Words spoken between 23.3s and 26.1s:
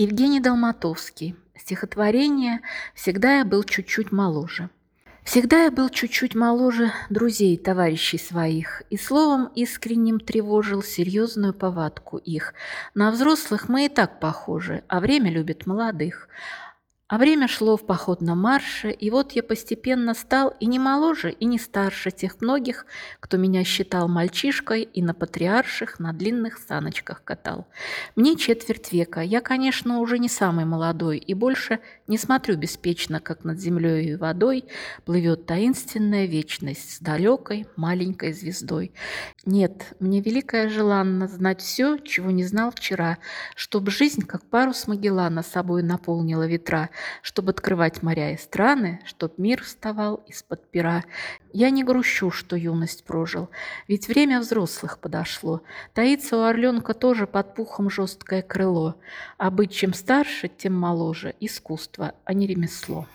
меня считал мальчишкой и на патриарших